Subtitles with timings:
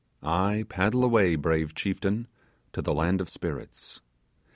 [0.23, 2.27] Aye, paddle away, brave chieftain,
[2.73, 4.01] to the land of spirits!